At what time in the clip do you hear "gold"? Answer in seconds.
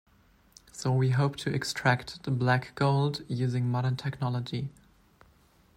2.73-3.23